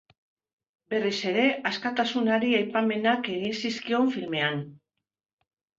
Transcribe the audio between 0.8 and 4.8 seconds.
Berriz ere askatasunari aipamenak egin zizkion filmean.